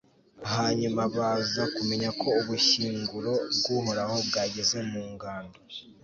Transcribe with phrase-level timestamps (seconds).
[0.53, 5.59] hanyuma baza kumenya ko ubushyinguro bw'uhoraho bwageze mu ngando